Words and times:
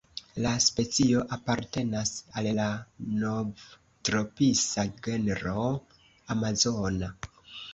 La 0.43 0.51
specio 0.67 1.19
apartenas 1.35 2.13
al 2.41 2.49
la 2.61 2.65
Novtropisa 3.25 4.87
genro 5.09 5.69
"Amazona". 6.37 7.13